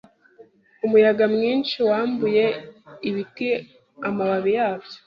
[0.85, 2.45] Umuyaga mwinshi wambuye
[3.09, 3.49] ibiti
[4.07, 4.97] amababi yabyo.